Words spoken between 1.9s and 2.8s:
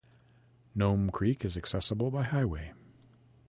by highway.